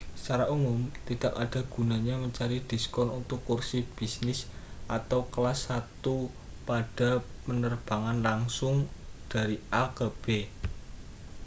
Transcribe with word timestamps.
secara 0.21 0.45
umum 0.55 0.79
tidak 1.09 1.29
ada 1.43 1.59
gunanya 1.73 2.15
mencari 2.23 2.57
diskon 2.69 3.07
untuk 3.21 3.37
kursi 3.49 3.79
bisnis 3.97 4.39
atau 4.97 5.19
kelas 5.33 5.59
satu 5.69 6.15
pada 6.67 7.09
penerbangan 7.45 8.17
langsung 8.29 8.75
dari 9.33 9.57
a 9.69 9.83
ke 9.97 10.07
b 10.25 10.25